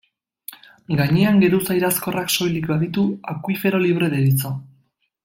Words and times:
Gainean 1.01 1.37
geruza 1.43 1.77
irazkorrak 1.79 2.33
soilik 2.37 2.65
baditu, 2.71 3.05
akuifero 3.35 3.83
libre 3.89 4.11
deritzo. 4.15 4.57